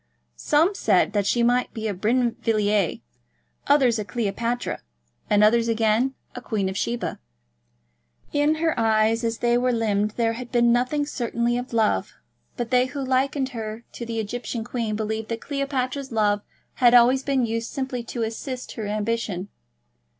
[0.35, 3.01] Some said that she might be a Brinvilliers,
[3.67, 4.81] others a Cleopatra,
[5.29, 7.19] and others again a Queen of Sheba.
[8.33, 12.15] In her eyes as they were limned there had been nothing certainly of love,
[12.57, 16.41] but they who likened her to the Egyptian queen believed that Cleopatra's love
[16.81, 19.49] had always been used simply to assist her ambition.